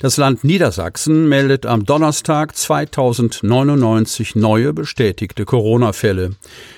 [0.00, 6.32] Das Land Niedersachsen meldet am Donnerstag 2099 neue bestätigte Corona-Fälle.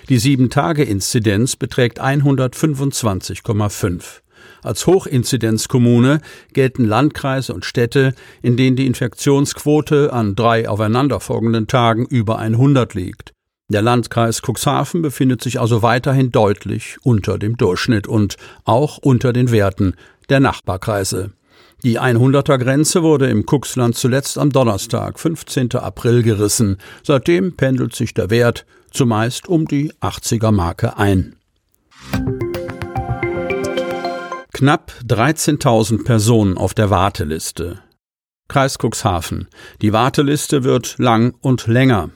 [0.09, 4.21] Die 7-Tage-Inzidenz beträgt 125,5.
[4.63, 6.21] Als Hochinzidenzkommune
[6.53, 13.33] gelten Landkreise und Städte, in denen die Infektionsquote an drei aufeinanderfolgenden Tagen über 100 liegt.
[13.69, 19.51] Der Landkreis Cuxhaven befindet sich also weiterhin deutlich unter dem Durchschnitt und auch unter den
[19.51, 19.95] Werten
[20.29, 21.33] der Nachbarkreise.
[21.83, 25.75] Die 100er Grenze wurde im Cuxland zuletzt am Donnerstag, 15.
[25.75, 26.79] April, gerissen.
[27.03, 31.37] Seitdem pendelt sich der Wert zumeist um die 80er Marke ein.
[34.57, 37.81] Knapp 13.000 Personen auf der Warteliste.
[38.49, 39.49] Kreis Cuxhaven.
[39.83, 42.09] Die Warteliste wird lang und länger.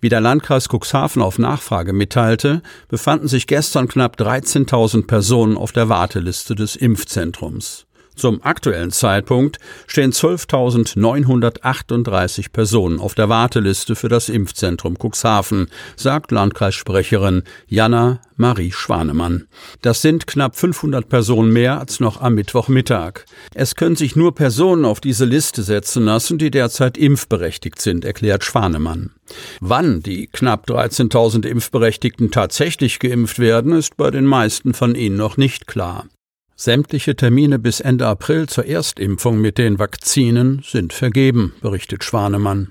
[0.00, 5.88] Wie der Landkreis Cuxhaven auf Nachfrage mitteilte, befanden sich gestern knapp 13.000 Personen auf der
[5.88, 7.86] Warteliste des Impfzentrums.
[8.14, 17.44] Zum aktuellen Zeitpunkt stehen 12.938 Personen auf der Warteliste für das Impfzentrum Cuxhaven, sagt Landkreissprecherin
[17.66, 19.46] Jana Marie Schwanemann.
[19.80, 23.24] Das sind knapp 500 Personen mehr als noch am Mittwochmittag.
[23.54, 28.44] Es können sich nur Personen auf diese Liste setzen lassen, die derzeit impfberechtigt sind, erklärt
[28.44, 29.12] Schwanemann.
[29.60, 35.36] Wann die knapp 13.000 Impfberechtigten tatsächlich geimpft werden, ist bei den meisten von ihnen noch
[35.36, 36.06] nicht klar.
[36.54, 42.70] Sämtliche Termine bis Ende April zur Erstimpfung mit den Vakzinen sind vergeben, berichtet Schwanemann.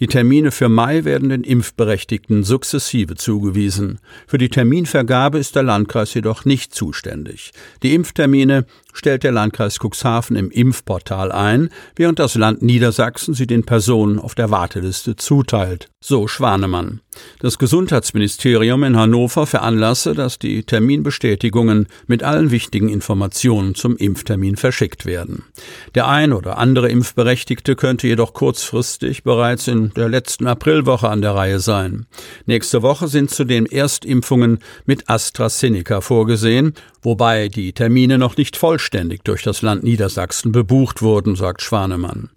[0.00, 4.00] Die Termine für Mai werden den Impfberechtigten sukzessive zugewiesen.
[4.26, 7.52] Für die Terminvergabe ist der Landkreis jedoch nicht zuständig.
[7.82, 13.64] Die Impftermine stellt der Landkreis Cuxhaven im Impfportal ein, während das Land Niedersachsen sie den
[13.64, 15.88] Personen auf der Warteliste zuteilt.
[16.00, 17.00] So Schwanemann.
[17.40, 25.06] Das Gesundheitsministerium in Hannover veranlasse, dass die Terminbestätigungen mit allen wichtigen Informationen zum Impftermin verschickt
[25.06, 25.44] werden.
[25.94, 31.34] Der ein oder andere Impfberechtigte könnte jedoch kurzfristig bereits in der letzten Aprilwoche an der
[31.34, 32.06] Reihe sein.
[32.46, 39.44] Nächste Woche sind zudem Erstimpfungen mit AstraZeneca vorgesehen, wobei die Termine noch nicht vollständig durch
[39.44, 42.30] das Land Niedersachsen bebucht wurden, sagt Schwanemann.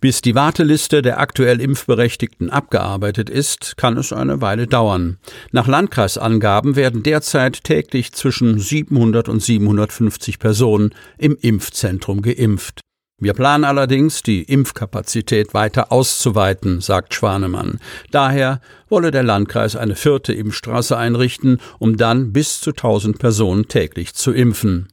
[0.00, 5.18] Bis die Warteliste der aktuell Impfberechtigten abgearbeitet ist, kann es eine Weile dauern.
[5.52, 12.80] Nach Landkreisangaben werden derzeit täglich zwischen 700 und 750 Personen im Impfzentrum geimpft.
[13.20, 17.78] Wir planen allerdings, die Impfkapazität weiter auszuweiten, sagt Schwanemann.
[18.10, 24.14] Daher wolle der Landkreis eine vierte Impfstraße einrichten, um dann bis zu 1000 Personen täglich
[24.14, 24.88] zu impfen.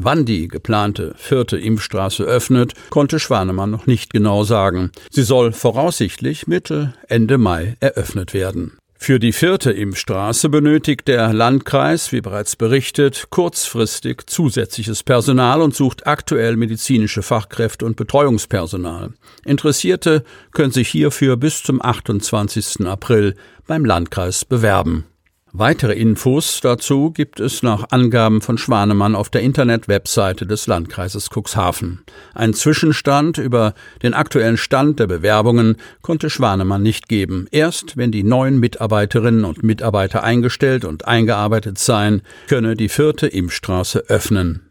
[0.00, 4.92] Wann die geplante vierte Impfstraße öffnet, konnte Schwanemann noch nicht genau sagen.
[5.10, 8.78] Sie soll voraussichtlich Mitte, Ende Mai eröffnet werden.
[9.00, 16.06] Für die vierte Impfstraße benötigt der Landkreis, wie bereits berichtet, kurzfristig zusätzliches Personal und sucht
[16.06, 19.14] aktuell medizinische Fachkräfte und Betreuungspersonal.
[19.44, 22.86] Interessierte können sich hierfür bis zum 28.
[22.86, 23.36] April
[23.66, 25.06] beim Landkreis bewerben.
[25.52, 32.02] Weitere Infos dazu gibt es nach Angaben von Schwanemann auf der Internet-Webseite des Landkreises Cuxhaven.
[32.34, 37.46] Ein Zwischenstand über den aktuellen Stand der Bewerbungen konnte Schwanemann nicht geben.
[37.50, 44.04] Erst wenn die neuen Mitarbeiterinnen und Mitarbeiter eingestellt und eingearbeitet seien, könne die vierte Impfstraße
[44.08, 44.62] öffnen.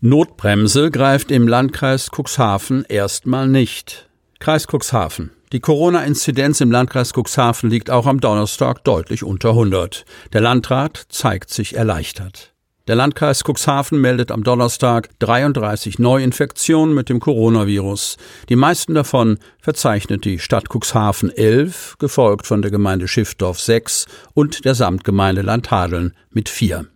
[0.00, 4.08] Notbremse greift im Landkreis Cuxhaven erstmal nicht.
[4.38, 5.30] Kreis Cuxhaven.
[5.54, 10.04] Die Corona-Inzidenz im Landkreis Cuxhaven liegt auch am Donnerstag deutlich unter 100.
[10.32, 12.52] Der Landrat zeigt sich erleichtert.
[12.88, 18.16] Der Landkreis Cuxhaven meldet am Donnerstag 33 Neuinfektionen mit dem Coronavirus.
[18.48, 24.64] Die meisten davon verzeichnet die Stadt Cuxhaven 11, gefolgt von der Gemeinde Schiffdorf 6 und
[24.64, 26.86] der Samtgemeinde Landhadeln mit 4.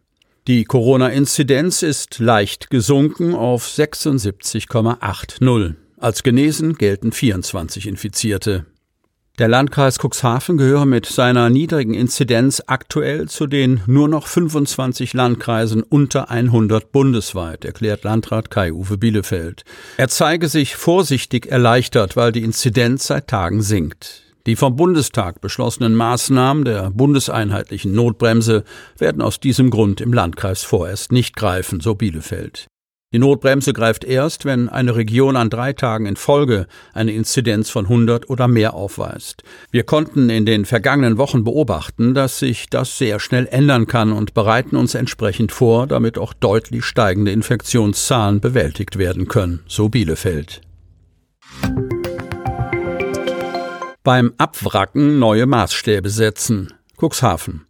[0.49, 5.77] Die Corona-Inzidenz ist leicht gesunken auf 76,80.
[6.01, 8.67] Als genesen gelten 24 Infizierte.
[9.41, 15.83] Der Landkreis Cuxhaven gehöre mit seiner niedrigen Inzidenz aktuell zu den nur noch 25 Landkreisen
[15.83, 19.65] unter 100 bundesweit, erklärt Landrat Kai-Uwe Bielefeld.
[19.97, 24.23] Er zeige sich vorsichtig erleichtert, weil die Inzidenz seit Tagen sinkt.
[24.47, 28.65] Die vom Bundestag beschlossenen Maßnahmen der bundeseinheitlichen Notbremse
[28.99, 32.69] werden aus diesem Grund im Landkreis vorerst nicht greifen, so Bielefeld.
[33.11, 37.87] Die Notbremse greift erst, wenn eine Region an drei Tagen in Folge eine Inzidenz von
[37.87, 39.45] 100 oder mehr aufweist.
[39.71, 44.35] Wir konnten in den vergangenen Wochen beobachten, dass sich das sehr schnell ändern kann und
[44.35, 50.61] bereiten uns entsprechend vor, damit auch deutlich steigende Infektionszahlen bewältigt werden können, so Bielefeld.
[54.05, 56.75] Beim Abwracken neue Maßstäbe setzen.
[57.01, 57.65] Cuxhaven.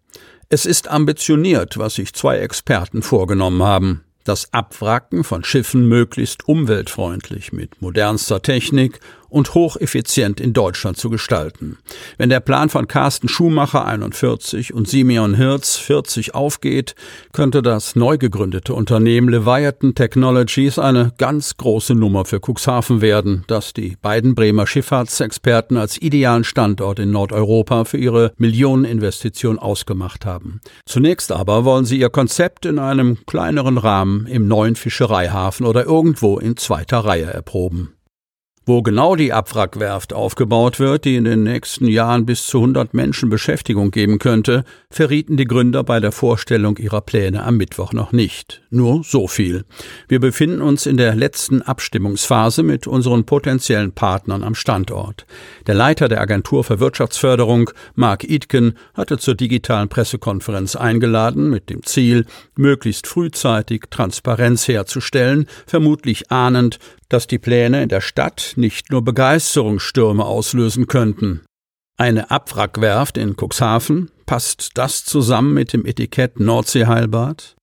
[0.49, 7.53] Es ist ambitioniert, was sich zwei Experten vorgenommen haben das Abwracken von Schiffen möglichst umweltfreundlich
[7.53, 11.79] mit modernster Technik und hocheffizient in Deutschland zu gestalten.
[12.17, 16.95] Wenn der Plan von Carsten Schumacher 41 und Simeon Hirz 40 aufgeht,
[17.33, 23.73] könnte das neu gegründete Unternehmen Leviathan Technologies eine ganz große Nummer für Cuxhaven werden, das
[23.75, 30.61] die beiden Bremer Schifffahrtsexperten als idealen Standort in Nordeuropa für ihre Millioneninvestition ausgemacht haben.
[30.87, 36.39] Zunächst aber wollen sie ihr Konzept in einem kleineren Rahmen im neuen Fischereihafen oder irgendwo
[36.39, 37.98] in zweiter Reihe erproben.
[38.69, 43.31] Wo genau die Abwrackwerft aufgebaut wird, die in den nächsten Jahren bis zu 100 Menschen
[43.31, 48.61] Beschäftigung geben könnte, verrieten die Gründer bei der Vorstellung ihrer Pläne am Mittwoch noch nicht.
[48.69, 49.65] Nur so viel.
[50.07, 55.25] Wir befinden uns in der letzten Abstimmungsphase mit unseren potenziellen Partnern am Standort.
[55.67, 61.85] Der Leiter der Agentur für Wirtschaftsförderung, Mark Itken, hatte zur digitalen Pressekonferenz eingeladen mit dem
[61.85, 66.79] Ziel, möglichst frühzeitig Transparenz herzustellen, vermutlich ahnend,
[67.09, 71.43] dass die Pläne in der Stadt nicht nur Begeisterungsstürme auslösen könnten.
[71.97, 77.57] Eine Abwrackwerft in Cuxhaven, passt das zusammen mit dem Etikett Nordseeheilbad?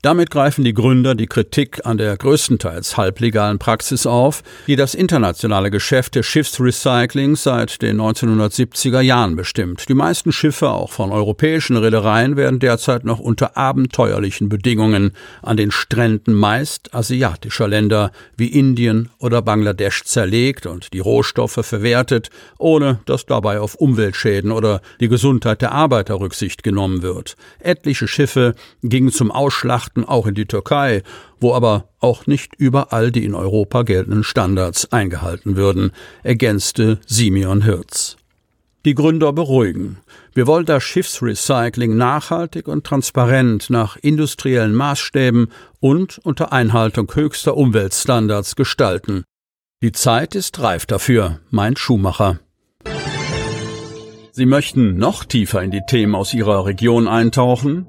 [0.00, 5.72] Damit greifen die Gründer die Kritik an der größtenteils halblegalen Praxis auf, die das internationale
[5.72, 9.88] Geschäft des Schiffsrecyclings seit den 1970er Jahren bestimmt.
[9.88, 15.10] Die meisten Schiffe, auch von europäischen Reedereien, werden derzeit noch unter abenteuerlichen Bedingungen
[15.42, 22.30] an den Stränden meist asiatischer Länder wie Indien oder Bangladesch zerlegt und die Rohstoffe verwertet,
[22.58, 27.34] ohne dass dabei auf Umweltschäden oder die Gesundheit der Arbeiter Rücksicht genommen wird.
[27.58, 28.54] Etliche Schiffe
[28.84, 31.02] gingen zum Ausschlachten Weihnachten auch in die Türkei,
[31.40, 35.92] wo aber auch nicht überall die in Europa geltenden Standards eingehalten würden,
[36.22, 38.16] ergänzte Simeon Hirz.
[38.84, 39.98] Die Gründer beruhigen.
[40.34, 45.48] Wir wollen das Schiffsrecycling nachhaltig und transparent nach industriellen Maßstäben
[45.80, 49.24] und unter Einhaltung höchster Umweltstandards gestalten.
[49.82, 52.38] Die Zeit ist reif dafür, meint Schumacher.
[54.32, 57.88] Sie möchten noch tiefer in die Themen aus Ihrer Region eintauchen?